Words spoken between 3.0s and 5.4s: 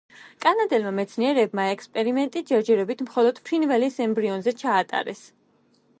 მხოლოდ ფრინველის ემბრიონზე ჩაატარეს.